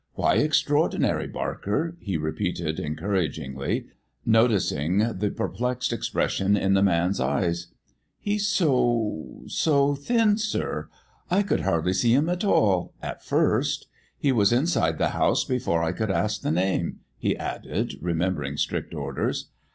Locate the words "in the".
6.57-6.81